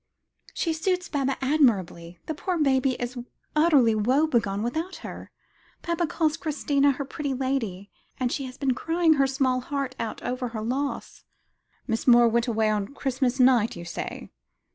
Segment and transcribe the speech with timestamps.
[0.55, 2.17] "She suits Baba admirably.
[2.25, 3.19] The poor baby is
[3.55, 5.29] utterly woebegone without her.
[5.83, 10.19] Baba calls Christina her pretty lady; and she has been crying her small heart out
[10.23, 11.23] over her loss."
[11.85, 14.31] "Miss Moore went away on Christmas night, you say?"